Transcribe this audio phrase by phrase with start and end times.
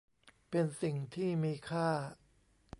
[0.49, 1.89] เป็นสิ่งที่มีค่า